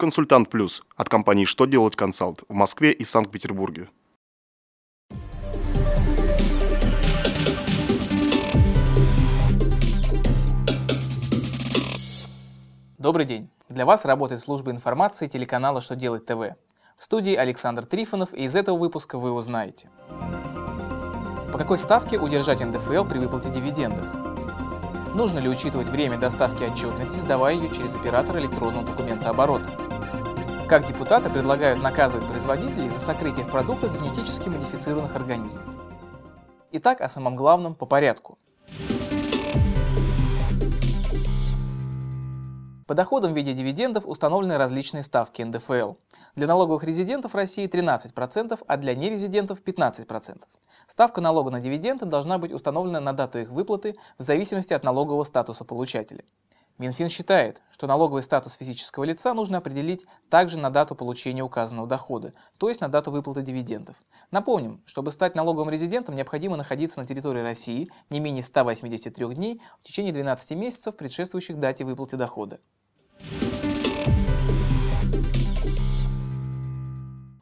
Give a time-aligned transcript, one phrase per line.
[0.00, 3.88] Консультант Плюс от компании «Что делать консалт» в Москве и Санкт-Петербурге.
[12.96, 13.50] Добрый день!
[13.68, 16.54] Для вас работает служба информации телеканала «Что делать ТВ».
[16.96, 19.90] В студии Александр Трифонов, и из этого выпуска вы узнаете.
[21.50, 24.06] По какой ставке удержать НДФЛ при выплате дивидендов?
[25.16, 29.87] Нужно ли учитывать время доставки отчетности, сдавая ее через оператор электронного документа оборота?
[30.68, 35.62] Как депутаты предлагают наказывать производителей за сокрытие в продуктах генетически модифицированных организмов?
[36.72, 38.36] Итак, о самом главном по порядку.
[42.86, 45.94] По доходам в виде дивидендов установлены различные ставки НДФЛ.
[46.36, 50.42] Для налоговых резидентов России 13%, а для нерезидентов 15%.
[50.86, 55.24] Ставка налога на дивиденды должна быть установлена на дату их выплаты в зависимости от налогового
[55.24, 56.24] статуса получателя.
[56.78, 62.34] Минфин считает, что налоговый статус физического лица нужно определить также на дату получения указанного дохода,
[62.56, 63.96] то есть на дату выплаты дивидендов.
[64.30, 69.86] Напомним, чтобы стать налоговым резидентом, необходимо находиться на территории России не менее 183 дней в
[69.86, 72.60] течение 12 месяцев, предшествующих дате выплаты дохода.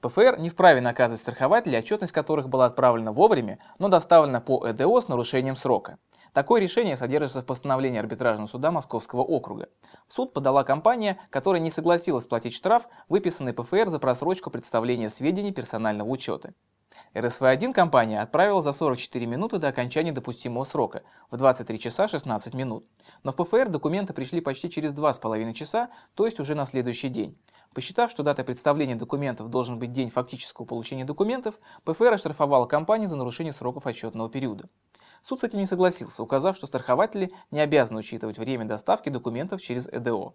[0.08, 5.08] ПФР не вправе наказывать страхователей, отчетность которых была отправлена вовремя, но доставлена по ЭДО с
[5.08, 5.98] нарушением срока.
[6.32, 9.68] Такое решение содержится в постановлении арбитражного суда Московского округа.
[10.06, 15.52] В суд подала компания, которая не согласилась платить штраф, выписанный ПФР за просрочку представления сведений
[15.52, 16.52] персонального учета.
[17.14, 22.86] РСВ-1 компания отправила за 44 минуты до окончания допустимого срока, в 23 часа 16 минут.
[23.24, 27.38] Но в ПФР документы пришли почти через 2,5 часа, то есть уже на следующий день.
[27.74, 33.16] Посчитав, что дата представления документов должен быть день фактического получения документов, ПФР оштрафовала компанию за
[33.16, 34.68] нарушение сроков отчетного периода.
[35.22, 39.88] Суд с этим не согласился, указав, что страхователи не обязаны учитывать время доставки документов через
[39.88, 40.34] ЭДО.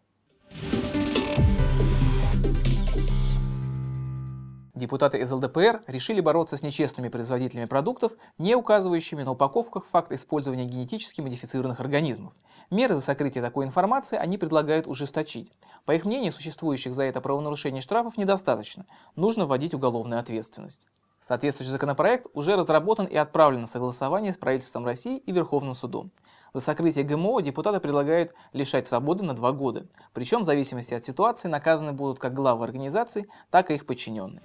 [4.81, 10.65] Депутаты из ЛДПР решили бороться с нечестными производителями продуктов, не указывающими на упаковках факт использования
[10.65, 12.33] генетически модифицированных организмов.
[12.71, 15.53] Меры за сокрытие такой информации они предлагают ужесточить.
[15.85, 18.87] По их мнению, существующих за это правонарушение штрафов недостаточно.
[19.15, 20.81] Нужно вводить уголовную ответственность.
[21.21, 26.11] Соответствующий законопроект уже разработан и отправлен на согласование с правительством России и Верховным судом.
[26.51, 29.85] За сокрытие ГМО депутаты предлагают лишать свободы на два года.
[30.13, 34.41] Причем в зависимости от ситуации наказаны будут как главы организаций, так и их подчиненные.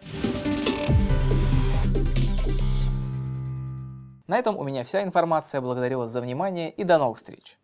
[4.26, 5.62] На этом у меня вся информация.
[5.62, 7.56] Благодарю вас за внимание и до новых встреч!